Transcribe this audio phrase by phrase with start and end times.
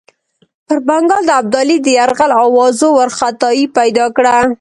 [0.67, 4.33] پر بنګال د ابدالي د یرغل آوازو وارخطایي پیدا کړه.